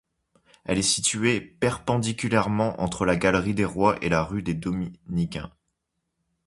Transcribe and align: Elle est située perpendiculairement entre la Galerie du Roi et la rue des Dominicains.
Elle 0.65 0.79
est 0.79 0.81
située 0.81 1.39
perpendiculairement 1.39 2.81
entre 2.81 3.05
la 3.05 3.15
Galerie 3.15 3.53
du 3.53 3.67
Roi 3.67 4.03
et 4.03 4.09
la 4.09 4.23
rue 4.23 4.41
des 4.41 4.55
Dominicains. 4.55 5.51